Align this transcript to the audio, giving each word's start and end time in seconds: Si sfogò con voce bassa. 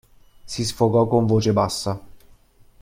Si 0.47 0.65
sfogò 0.65 1.05
con 1.05 1.27
voce 1.27 1.53
bassa. 1.53 2.01